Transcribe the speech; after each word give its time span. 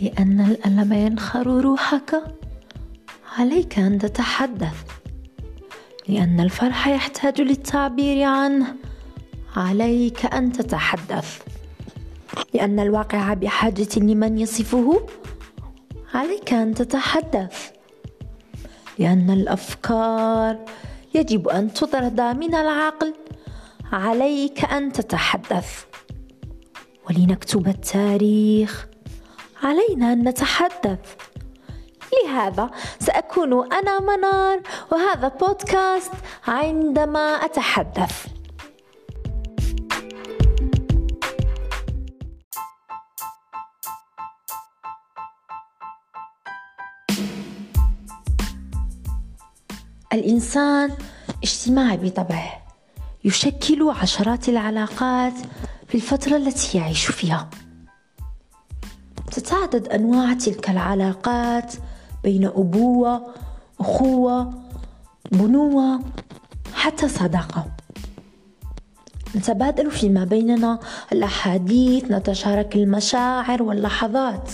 لأن 0.00 0.40
الألم 0.40 0.92
ينخر 0.92 1.46
روحك. 1.46 2.22
عليك 3.38 3.78
أن 3.78 3.98
تتحدث. 3.98 4.84
لأن 6.08 6.40
الفرح 6.40 6.88
يحتاج 6.88 7.40
للتعبير 7.40 8.22
عنه. 8.22 8.74
عليك 9.56 10.26
أن 10.26 10.52
تتحدث. 10.52 11.42
لأن 12.54 12.80
الواقع 12.80 13.34
بحاجة 13.34 13.88
لمن 13.96 14.38
يصفه. 14.38 15.06
عليك 16.14 16.52
أن 16.52 16.74
تتحدث. 16.74 17.70
لأن 18.98 19.30
الأفكار 19.30 20.64
يجب 21.14 21.48
أن 21.48 21.72
تطرد 21.72 22.20
من 22.20 22.54
العقل. 22.54 23.14
عليك 23.92 24.64
أن 24.64 24.92
تتحدث. 24.92 25.84
ولنكتب 27.10 27.68
التاريخ. 27.68 28.86
علينا 29.62 30.12
أن 30.12 30.28
نتحدث. 30.28 30.98
لهذا 32.24 32.70
سأكون 33.00 33.72
أنا 33.72 34.00
منار 34.00 34.62
وهذا 34.92 35.28
بودكاست 35.28 36.12
عندما 36.46 37.20
أتحدث. 37.20 38.26
الإنسان 50.12 50.96
اجتماعي 51.42 51.96
بطبعه. 51.96 52.66
يشكل 53.24 53.90
عشرات 53.90 54.48
العلاقات 54.48 55.34
في 55.88 55.94
الفترة 55.94 56.36
التي 56.36 56.78
يعيش 56.78 57.06
فيها. 57.06 57.50
تتعدد 59.38 59.88
أنواع 59.88 60.34
تلك 60.34 60.70
العلاقات 60.70 61.74
بين 62.22 62.44
أبوة 62.44 63.26
أخوة 63.80 64.54
بنوة 65.32 66.00
حتى 66.74 67.08
صداقة. 67.08 67.66
نتبادل 69.36 69.90
فيما 69.90 70.24
بيننا 70.24 70.78
الأحاديث 71.12 72.04
نتشارك 72.04 72.76
المشاعر 72.76 73.62
واللحظات. 73.62 74.50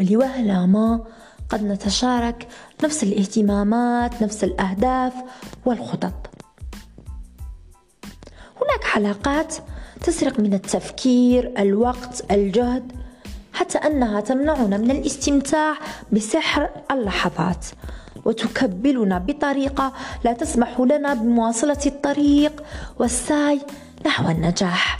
ولوهلة 0.00 0.66
ما 0.66 1.04
قد 1.48 1.64
نتشارك 1.64 2.48
نفس 2.84 3.02
الاهتمامات 3.02 4.22
نفس 4.22 4.44
الأهداف 4.44 5.14
والخطط. 5.66 6.30
هناك 8.56 8.96
علاقات 8.96 9.54
تسرق 10.02 10.40
من 10.40 10.54
التفكير 10.54 11.54
الوقت 11.58 12.24
الجهد 12.30 12.99
حتى 13.60 13.78
أنها 13.78 14.20
تمنعنا 14.20 14.76
من 14.76 14.90
الاستمتاع 14.90 15.74
بسحر 16.12 16.70
اللحظات. 16.90 17.66
وتكبلنا 18.24 19.18
بطريقة 19.18 19.92
لا 20.24 20.32
تسمح 20.32 20.80
لنا 20.80 21.14
بمواصلة 21.14 21.78
الطريق 21.86 22.62
والسعي 22.98 23.60
نحو 24.06 24.28
النجاح. 24.30 24.98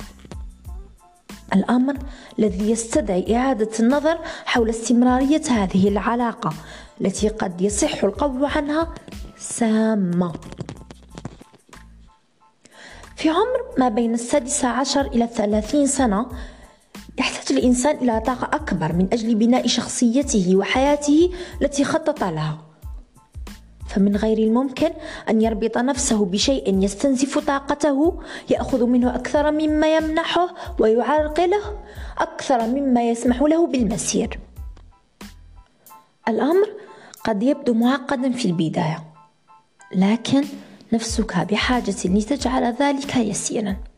الأمر 1.55 1.97
الذي 2.39 2.71
يستدعي 2.71 3.37
إعادة 3.37 3.71
النظر 3.81 4.19
حول 4.45 4.71
استمرارية 4.71 5.43
هذه 5.51 5.89
العلاقة 5.89 6.53
التي 7.01 7.29
قد 7.29 7.61
يصح 7.61 8.05
القول 8.05 8.45
عنها 8.45 8.95
سامة. 9.39 10.33
في 13.17 13.29
عمر 13.29 13.61
ما 13.79 13.89
بين 13.89 14.15
السادسة 14.15 14.69
عشر 14.69 15.01
إلى 15.01 15.25
الثلاثين 15.25 15.87
سنة 15.87 16.27
الإنسان 17.51 17.97
إلى 17.97 18.21
طاقة 18.21 18.57
أكبر 18.57 18.93
من 18.93 19.09
أجل 19.13 19.35
بناء 19.35 19.67
شخصيته 19.67 20.57
وحياته 20.57 21.31
التي 21.63 21.85
خطط 21.85 22.25
لها. 22.25 22.59
فمن 23.89 24.17
غير 24.17 24.39
الممكن 24.39 24.91
أن 25.29 25.43
يربط 25.43 25.79
نفسه 25.79 26.25
بشيء 26.25 26.79
يستنزف 26.85 27.39
طاقته 27.39 28.21
يأخذ 28.51 28.87
منه 28.87 29.15
أكثر 29.15 29.51
مما 29.51 29.97
يمنحه 29.97 30.55
ويعرقله 30.79 31.79
أكثر 32.19 32.67
مما 32.67 33.11
يسمح 33.11 33.43
له 33.43 33.67
بالمسير. 33.67 34.39
الأمر 36.29 36.69
قد 37.25 37.43
يبدو 37.43 37.75
معقدا 37.75 38.33
في 38.33 38.45
البداية 38.45 39.05
لكن 39.95 40.45
نفسك 40.93 41.39
بحاجة 41.39 41.97
لتجعل 42.05 42.75
ذلك 42.81 43.17
يسيرا. 43.17 43.90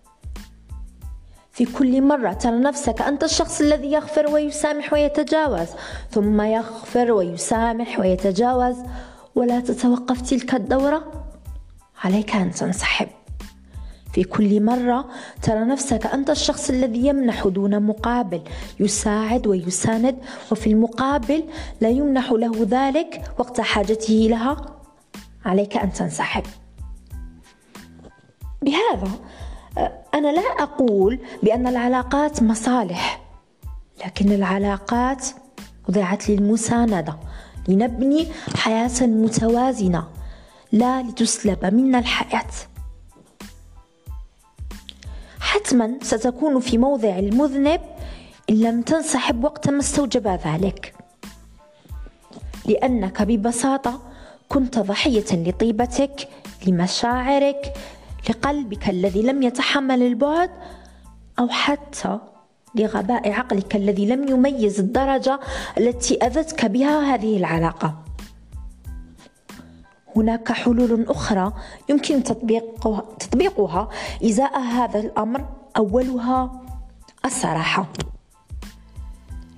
في 1.65 1.73
كل 1.73 2.03
مرة 2.03 2.33
ترى 2.33 2.59
نفسك 2.59 3.03
أنت 3.03 3.25
الشخص 3.25 3.61
الذي 3.61 3.93
يغفر 3.93 4.31
ويسامح 4.31 4.93
ويتجاوز 4.93 5.69
ثم 6.11 6.41
يغفر 6.41 7.13
ويسامح 7.13 8.01
ويتجاوز. 8.01 8.77
ولا 9.35 9.61
تتوقف 9.61 10.21
تلك 10.21 10.55
الدورة. 10.55 11.27
عليك 12.05 12.37
أن 12.37 12.51
تنسحب. 12.51 13.09
في 14.13 14.25
كل 14.25 14.63
مرة 14.63 15.09
ترى 15.43 15.65
نفسك 15.65 16.07
أنت 16.07 16.31
الشخص 16.31 16.71
الذي 16.71 17.07
يمنح 17.07 17.47
دون 17.47 17.83
مقابل. 17.83 18.43
يساعد 18.81 19.47
ويساند 19.47 20.19
وفي 20.53 20.71
المقابل 20.71 21.45
لا 21.81 21.89
يمنح 21.89 22.33
له 22.33 22.67
ذلك 22.71 23.23
وقت 23.39 23.61
حاجته 23.61 24.27
لها. 24.31 24.57
عليك 25.45 25.77
أن 25.77 25.93
تنسحب. 25.93 26.45
بهذا 28.63 29.11
أنا 30.15 30.33
لا 30.33 30.43
أقول 30.59 31.19
بأن 31.43 31.67
العلاقات 31.67 32.43
مصالح 32.43 33.21
لكن 34.05 34.33
العلاقات 34.33 35.27
وضعت 35.89 36.31
للمساندة 36.31 37.17
لنبني 37.69 38.29
حياة 38.57 38.91
متوازنة 39.01 40.09
لا 40.73 41.03
لتسلب 41.03 41.75
منا 41.75 41.99
الحياة. 41.99 42.51
حتما 45.41 45.99
ستكون 46.03 46.61
في 46.61 46.79
موضع 46.79 47.19
المذنب 47.19 47.81
إن 48.51 48.55
لم 48.55 48.83
تنسحب 48.83 49.45
وقت 49.45 49.71
ما 49.71 49.81
استوجب 49.81 50.29
ذلك 50.29 50.95
لأنك 52.67 53.23
ببساطة 53.23 54.01
كنت 54.49 54.79
ضحية 54.79 55.25
لطيبتك 55.33 56.29
لمشاعرك 56.67 57.73
لقلبك 58.31 58.89
الذي 58.89 59.23
لم 59.23 59.43
يتحمل 59.43 60.03
البعد 60.03 60.51
أو 61.39 61.49
حتى 61.49 62.19
لغباء 62.75 63.31
عقلك 63.31 63.77
الذي 63.77 64.07
لم 64.07 64.29
يميز 64.29 64.81
الدرجة 64.81 65.41
التي 65.79 66.27
أذتك 66.27 66.67
بها 66.67 67.15
هذه 67.15 67.37
العلاقة. 67.37 67.95
هناك 70.17 70.53
حلول 70.53 71.07
أخرى 71.09 71.53
يمكن 71.89 72.23
تطبيقها, 72.23 73.05
تطبيقها. 73.19 73.89
إزاء 74.25 74.59
هذا 74.59 75.01
الأمر 75.01 75.45
أولها 75.77 76.63
الصراحة. 77.25 77.87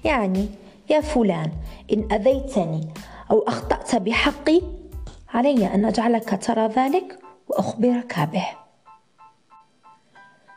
يعني 0.05 0.49
يا 0.91 1.01
فلان 1.01 1.53
إن 1.93 2.09
أذيتني 2.13 2.89
أو 3.31 3.45
أخطأت 3.49 3.97
بحقي 3.97 4.61
علي 5.35 5.75
أن 5.75 5.85
أجعلك 5.85 6.45
ترى 6.47 6.67
ذلك؟ 6.67 7.19
وأخبرك 7.49 8.21
به. 8.21 8.47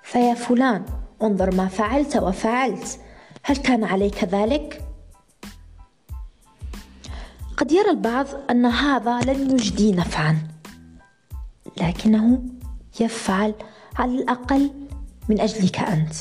فيا 0.04 0.34
فلان 0.34 0.86
انظر 1.24 1.56
ما 1.56 1.68
فعلت 1.68 2.18
وفعلت. 2.18 3.00
هل 3.44 3.56
كان 3.56 3.84
عليك 3.84 4.24
ذلك؟ 4.24 4.84
قد 7.58 7.72
يرى 7.72 7.90
البعض 7.90 8.28
أن 8.52 8.66
هذا 8.66 9.20
لن 9.20 9.52
يجدي 9.52 9.92
نفعا 9.92 10.48
لكنه 11.82 12.42
يفعل 13.00 13.54
على 13.96 14.12
الأقل 14.12 14.72
من 15.30 15.42
أجلك 15.42 15.80
أنت. 15.80 16.14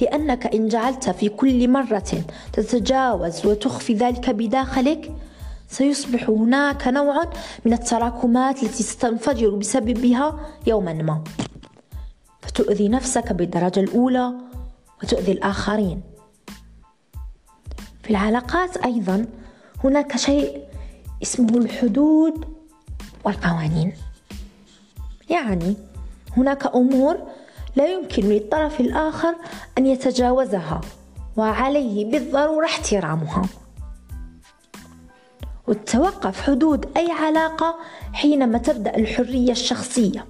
لأنك 0.00 0.46
إن 0.46 0.68
جعلت 0.68 1.10
في 1.10 1.28
كل 1.28 1.70
مرة 1.70 2.24
تتجاوز 2.52 3.46
وتخفي 3.46 3.94
ذلك 3.94 4.30
بداخلك 4.30 5.12
سيصبح 5.72 6.30
هناك 6.30 6.88
نوع 6.88 7.24
من 7.64 7.72
التراكمات 7.72 8.62
التي 8.62 8.82
ستنفجر 8.82 9.50
بسببها 9.50 10.40
يوما 10.66 10.92
ما. 10.92 11.24
فتؤذي 12.42 12.88
نفسك 12.88 13.32
بالدرجة 13.32 13.80
الأولى 13.80 14.32
وتؤذي 15.02 15.32
الآخرين. 15.32 16.02
في 18.02 18.10
العلاقات 18.10 18.76
أيضا 18.76 19.26
هناك 19.84 20.16
شيء 20.16 20.62
اسمه 21.22 21.56
الحدود 21.58 22.44
والقوانين. 23.24 23.92
يعني 25.30 25.76
هناك 26.36 26.74
أمور 26.74 27.18
لا 27.76 27.86
يمكن 27.86 28.22
للطرف 28.22 28.80
الآخر 28.80 29.34
أن 29.78 29.86
يتجاوزها 29.86 30.80
وعليه 31.36 32.10
بالضرورة 32.10 32.66
احترامها. 32.66 33.42
وتتوقف 35.68 36.42
حدود 36.42 36.96
أي 36.96 37.12
علاقة 37.12 37.76
حينما 38.12 38.58
تبدأ 38.58 38.96
الحرية 38.96 39.52
الشخصية. 39.52 40.26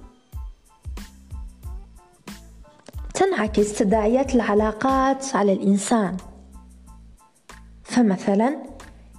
تنعكس 3.13 3.73
تداعيات 3.73 4.35
العلاقات 4.35 5.35
على 5.35 5.53
الإنسان. 5.53 6.17
فمثلا 7.83 8.57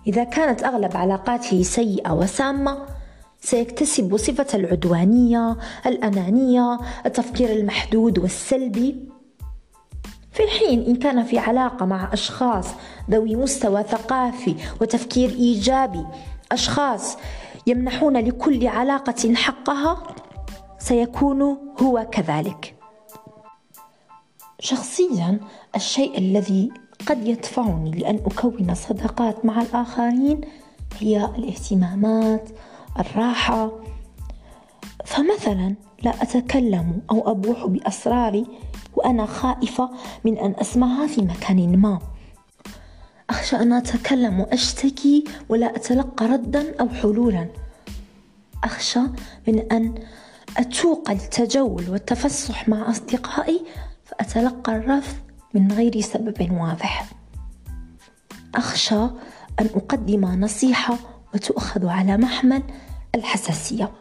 إذا 0.06 0.24
كانت 0.24 0.64
أغلب 0.64 0.96
علاقاته 0.96 1.62
سيئة 1.62 2.12
وسامة 2.12 2.86
سيكتسب 3.40 4.16
صفة 4.16 4.46
العدوانية، 4.54 5.56
الأنانية، 5.86 6.78
التفكير 7.06 7.52
المحدود 7.52 8.18
والسلبي، 8.18 9.08
في 10.34 10.42
الحين 10.42 10.86
إن 10.86 10.96
كان 10.96 11.24
في 11.24 11.38
علاقة 11.38 11.86
مع 11.86 12.12
أشخاص 12.12 12.66
ذوي 13.10 13.36
مستوى 13.36 13.82
ثقافي 13.82 14.54
وتفكير 14.80 15.30
إيجابي، 15.30 16.06
أشخاص 16.52 17.16
يمنحون 17.66 18.16
لكل 18.16 18.66
علاقة 18.66 19.34
حقها، 19.34 20.02
سيكون 20.78 21.58
هو 21.82 22.06
كذلك. 22.12 22.74
شخصيا 24.60 25.40
الشيء 25.76 26.18
الذي 26.18 26.70
قد 27.06 27.26
يدفعني 27.26 27.90
لأن 27.90 28.16
أكون 28.16 28.74
صداقات 28.74 29.44
مع 29.44 29.62
الآخرين 29.62 30.40
هي 30.98 31.24
الاهتمامات 31.24 32.48
الراحة 32.98 33.72
فمثلا 35.04 35.74
لا 36.02 36.22
أتكلم 36.22 37.02
أو 37.10 37.30
أبوح 37.30 37.66
بأسراري 37.66 38.46
وأنا 39.04 39.26
خائفة 39.26 39.90
من 40.24 40.38
أن 40.38 40.54
أسمعها 40.60 41.06
في 41.06 41.22
مكان 41.22 41.78
ما. 41.78 41.98
أخشى 43.30 43.56
أن 43.56 43.72
أتكلم 43.72 44.40
وأشتكي 44.40 45.24
ولا 45.48 45.76
أتلقى 45.76 46.26
ردا 46.26 46.80
أو 46.80 46.88
حلولا. 46.88 47.48
أخشى 48.64 49.00
من 49.48 49.72
أن 49.72 49.94
أتوق 50.56 51.10
التجول 51.10 51.90
والتفسح 51.90 52.68
مع 52.68 52.90
أصدقائي 52.90 53.60
فأتلقى 54.04 54.76
الرفض 54.76 55.16
من 55.54 55.72
غير 55.72 56.00
سبب 56.00 56.52
واضح. 56.60 57.06
أخشى 58.54 59.04
أن 59.60 59.66
أقدم 59.74 60.24
نصيحة 60.24 60.98
وتؤخذ 61.34 61.86
على 61.86 62.16
محمل 62.16 62.62
الحساسية. 63.14 63.92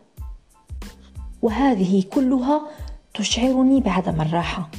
وهذه 1.42 2.04
كلها 2.04 2.62
تشعرني 3.14 3.82
بعدم 3.82 4.22
الراحة. 4.22 4.70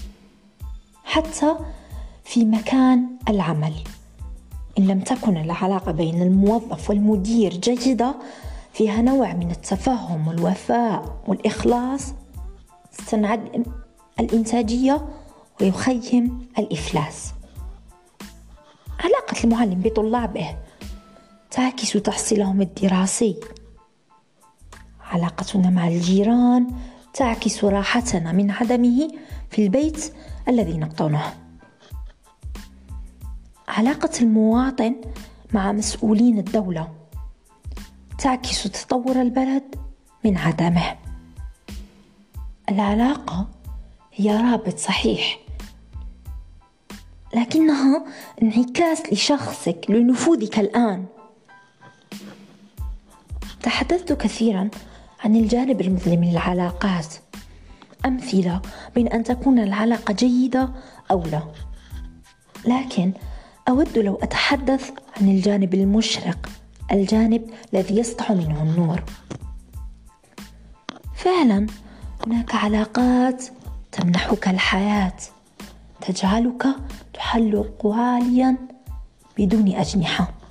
حتى 1.14 1.56
في 2.25 2.44
مكان 2.44 3.06
العمل. 3.28 3.75
إن 4.78 4.87
لم 4.87 5.00
تكن 5.00 5.37
العلاقة 5.37 5.93
بين 5.93 6.22
الموظف 6.22 6.90
والمدير 6.90 7.52
جيدة 7.56 8.14
فيها 8.72 9.02
نوع 9.02 9.32
من 9.32 9.50
التفهم 9.50 10.28
والوفاء 10.28 11.16
والإخلاص. 11.26 12.12
ستنعد 12.90 13.66
الإنتاجية 14.20 15.08
ويخيم 15.61 16.46
الإفلاس. 16.58 17.32
علاقة 19.00 19.44
المعلم 19.44 19.81
بطلابه 19.81 20.56
تعكس 21.50 21.93
تحصيلهم 21.93 22.60
الدراسي. 22.60 23.37
علاقتنا 25.10 25.70
مع 25.70 25.88
الجيران 25.88 26.67
تعكس 27.14 27.64
راحتنا 27.64 28.32
من 28.32 28.50
عدمه 28.50 29.08
في 29.54 29.62
البيت 29.62 30.12
الذي 30.48 30.78
نقطنه 30.78 31.34
علاقة 33.68 34.10
المواطن 34.20 34.94
مع 35.52 35.72
مسؤولين 35.72 36.38
الدولة 36.38 36.92
تعكس 38.18 38.62
تطور 38.62 39.22
البلد 39.22 39.74
من 40.24 40.36
عدمه. 40.38 40.96
العلاقة 42.68 43.46
هي 44.12 44.36
رابط 44.36 44.78
صحيح. 44.78 45.38
لكنها 47.34 48.04
انعكاس 48.42 49.12
لشخصك 49.12 49.86
لنفوذك 49.88 50.58
الآن. 50.58 51.06
تحدثت 53.62 54.12
كثيرا 54.12 54.70
عن 55.24 55.36
الجانب 55.36 55.80
المظلم 55.80 56.24
للعلاقات. 56.24 57.23
أمثلة 58.06 58.60
بين 58.94 59.08
أن 59.08 59.24
تكون 59.24 59.58
العلاقة 59.58 60.14
جيدة 60.14 60.68
أو 61.10 61.22
لا. 61.22 61.42
لكن 62.66 63.12
أود 63.68 63.98
لو 63.98 64.14
أتحدث 64.22 64.90
عن 65.16 65.28
الجانب 65.28 65.74
المشرق 65.74 66.48
الجانب 66.92 67.50
الذي 67.74 67.98
يسطع 67.98 68.34
منه 68.34 68.62
النور. 68.62 69.02
فعلا 71.14 71.66
هناك 72.26 72.54
علاقات 72.54 73.44
تمنحك 73.92 74.48
الحياة 74.48 75.16
تجعلك 76.00 76.66
تحلق 77.14 77.86
عاليا 77.86 78.56
بدون 79.38 79.68
أجنحة. 79.68 80.44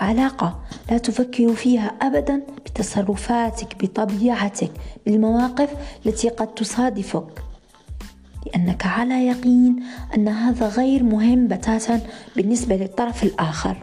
علاقة. 0.00 0.60
لا 0.90 0.98
تفكر 0.98 1.54
فيها 1.54 1.86
أبدا 2.02 2.42
بتصرفاتك 2.66 3.82
بطبيعتك 3.82 4.70
بالمواقف 5.06 5.70
التي 6.06 6.28
قد 6.28 6.54
تصادفك. 6.54 7.42
لأنك 8.46 8.86
على 8.86 9.26
يقين 9.26 9.82
أن 10.14 10.28
هذا 10.28 10.68
غير 10.68 11.02
مهم 11.02 11.48
بتاتا 11.48 12.00
بالنسبة 12.36 12.76
للطرف 12.76 13.22
الآخر. 13.22 13.76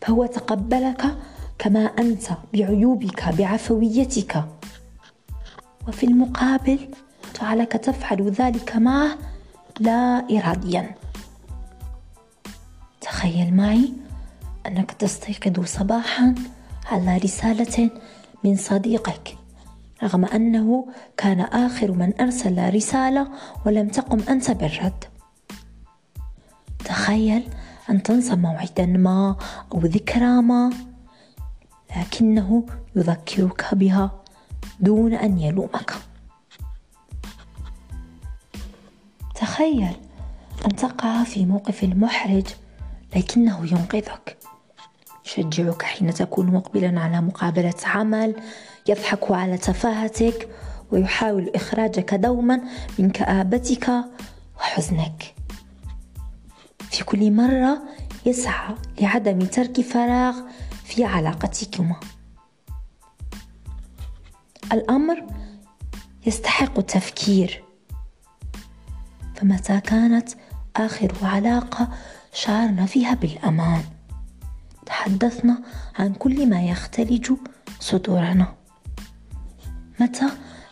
فهو 0.00 0.26
تقبلك 0.26 1.16
كما 1.58 1.80
أنت 1.80 2.26
بعيوبك 2.52 3.28
بعفويتك. 3.28 4.44
وفي 5.88 6.06
المقابل 6.06 6.78
جعلك 7.40 7.72
تفعل 7.72 8.30
ذلك 8.30 8.76
معه 8.76 9.18
لا 9.80 10.24
إراديا. 10.30 10.94
تخيل 13.00 13.54
معي 13.54 13.92
أنك 14.68 14.92
تستيقظ 14.92 15.64
صباحا 15.64 16.34
على 16.86 17.16
رسالة 17.16 17.90
من 18.44 18.56
صديقك 18.56 19.36
رغم 20.02 20.24
أنه 20.24 20.88
كان 21.16 21.40
آخر 21.40 21.92
من 21.92 22.20
أرسل 22.20 22.74
رسالة 22.74 23.28
ولم 23.66 23.88
تقم 23.88 24.20
أنت 24.28 24.50
بالرد. 24.50 25.04
تخيل 26.84 27.48
أن 27.90 28.02
تنسى 28.02 28.36
موعدا 28.36 28.86
ما 28.86 29.36
أو 29.72 29.80
ذكرى 29.80 30.42
ما 30.42 30.70
لكنه 31.96 32.66
يذكرك 32.96 33.74
بها 33.74 34.22
دون 34.80 35.14
أن 35.14 35.38
يلومك. 35.38 35.94
تخيل 39.34 39.96
أن 40.64 40.76
تقع 40.76 41.24
في 41.24 41.46
موقف 41.46 41.84
محرج 41.84 42.46
لكنه 43.16 43.66
ينقذك. 43.66 44.38
يشجعك 45.28 45.82
حين 45.82 46.14
تكون 46.14 46.46
مقبلا 46.46 47.00
على 47.00 47.20
مقابلة 47.20 47.74
عمل 47.84 48.36
يضحك 48.88 49.30
على 49.32 49.58
تفاهتك 49.58 50.48
ويحاول 50.90 51.50
إخراجك 51.54 52.14
دوما 52.14 52.60
من 52.98 53.10
كآبتك 53.10 53.90
وحزنك. 54.56 55.34
في 56.90 57.04
كل 57.04 57.32
مرة 57.32 57.82
يسعى 58.26 58.74
لعدم 59.00 59.38
ترك 59.38 59.80
فراغ 59.80 60.36
في 60.84 61.04
علاقتكما. 61.04 61.96
الأمر 64.72 65.26
يستحق 66.26 66.78
التفكير. 66.78 67.64
فمتى 69.34 69.80
كانت 69.80 70.28
آخر 70.76 71.12
علاقة 71.22 71.88
شعرنا 72.32 72.86
فيها 72.86 73.14
بالأمان؟ 73.14 73.97
تحدثنا 74.88 75.58
عن 75.98 76.14
كل 76.14 76.46
ما 76.48 76.62
يختلج 76.62 77.32
صدورنا. 77.80 78.54
متى 80.00 80.26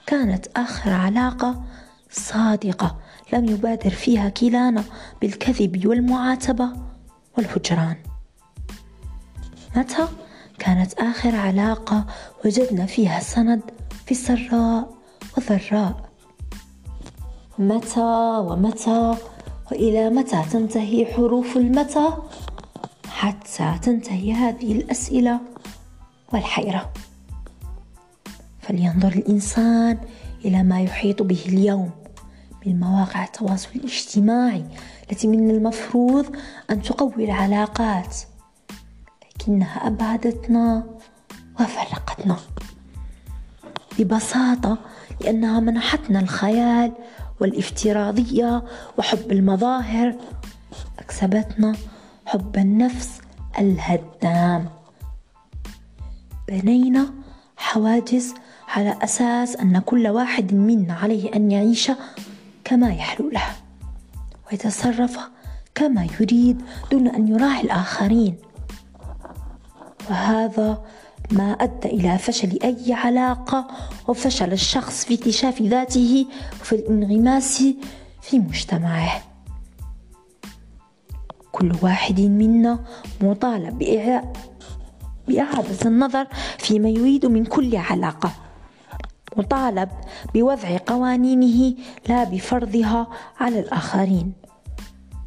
كانت 0.07 0.47
آخر 0.57 0.91
علاقة 0.91 1.65
صادقة؟ 2.11 2.97
لم 3.33 3.45
يبادر 3.45 3.91
فيها 3.91 4.29
كلانا 4.29 4.85
بالكذب 5.21 5.87
والمعاتبة 5.87 6.69
والهجران. 7.39 7.97
متى 9.77 10.09
كانت 10.59 10.95
آخر 10.95 11.37
علاقة 11.37 12.07
وجدنا 12.45 12.87
فيها 12.87 13.21
سند 13.21 13.63
في 14.07 14.11
السراء 14.11 14.95
والضراء؟ 15.37 16.11
متى 17.59 18.37
ومتى 18.39 19.15
وإلى 19.71 20.11
متى 20.11 20.43
تنتهي 20.53 21.07
حروف 21.07 21.57
المتى؟ 21.57 22.09
حتى 23.17 23.79
تنتهي 23.83 24.33
هذه 24.33 24.73
الأسئلة 24.73 25.41
والحيرة. 26.33 26.93
فلينظر 28.61 29.09
الإنسان 29.09 29.99
إلى 30.45 30.63
ما 30.63 30.83
يحيط 30.83 31.23
به 31.23 31.45
اليوم 31.49 31.91
من 32.67 32.81
مواقع 32.81 33.25
التواصل 33.25 33.69
الاجتماعي 33.75 34.65
التي 35.11 35.29
من 35.29 35.51
المفروض 35.51 36.37
أن 36.71 36.83
تقوي 36.83 37.25
العلاقات 37.25 38.17
لكنها 39.25 39.87
أبعدتنا 39.87 40.85
وفرقتنا. 41.61 42.37
ببساطة 43.99 44.79
لأنها 45.21 45.61
منحتنا 45.61 46.21
الخيال 46.21 46.93
والافتراضية 47.41 48.65
وحب 48.99 49.33
المظاهر. 49.33 50.15
أكسبتنا 50.99 51.77
حب 52.27 52.57
النفس 52.57 53.21
الهدام. 53.59 54.69
بنينا 56.49 57.15
حواجز 57.57 58.35
على 58.69 58.99
أساس 59.03 59.57
أن 59.57 59.79
كل 59.79 60.09
واحد 60.09 60.55
منا 60.55 60.95
عليه 60.95 61.35
أن 61.35 61.51
يعيش 61.51 61.93
كما 62.65 62.93
يحلو 62.93 63.31
له 63.31 63.47
ويتصرف 64.53 65.19
كما 65.75 66.07
يريد 66.21 66.63
دون 66.91 67.09
أن 67.09 67.29
يراعي 67.29 67.61
الآخرين. 67.61 68.37
وهذا 70.11 70.85
ما 71.33 71.53
أدى 71.53 71.89
إلى 71.89 72.19
فشل 72.19 72.59
أي 72.65 72.93
علاقة 72.93 73.69
وفشل 74.09 74.53
الشخص 74.53 75.05
في 75.05 75.15
اكتشاف 75.15 75.63
ذاته 75.63 76.27
وفي 76.61 76.73
الانغماس 76.73 77.65
في 78.23 78.39
مجتمعه. 78.39 79.26
كل 81.57 81.73
واحد 81.83 82.21
منا 82.21 82.85
مطالب 83.21 83.79
بإعادة 85.29 85.87
النظر 85.87 86.27
فيما 86.59 86.89
يريد 86.89 87.27
من 87.27 87.45
كل 87.45 87.77
علاقة. 87.77 88.31
مطالب 89.37 89.89
بوضع 90.35 90.77
قوانينه 90.87 91.75
لا 92.09 92.25
بفرضها 92.25 93.07
على 93.41 93.61
الآخرين. 93.61 94.33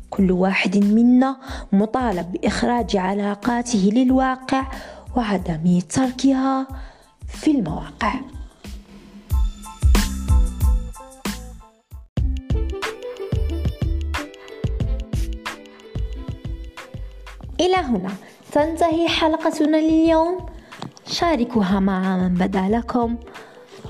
كل 0.10 0.32
واحد 0.32 0.78
منا 0.78 1.38
مطالب 1.74 2.32
بإخراج 2.32 2.98
علاقاته 2.98 3.90
للواقع 3.94 4.68
وعدم 5.16 5.80
تركها 5.80 6.68
في 7.28 7.52
المواقع. 7.52 8.14
إلى 17.60 17.76
هنا. 17.76 18.12
تنتهي 18.52 19.08
حلقتنا 19.08 19.78
لليوم. 19.78 20.46
شاركوها 21.08 21.80
مع 21.80 22.18
من 22.18 22.34
بدا 22.34 22.68
لكم 22.70 23.18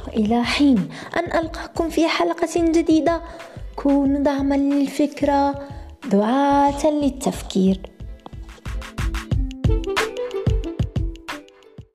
وإلى 0.08 0.44
حين. 0.44 0.90
أن 1.18 1.40
ألقاكم 1.40 1.90
في 1.90 2.08
حلقة 2.08 2.56
جديدة. 2.56 3.22
كونوا 3.76 4.20
دعما 4.20 4.56
للفكرة. 4.56 5.68
دعاة 6.12 6.88
للتفكير. 6.88 7.80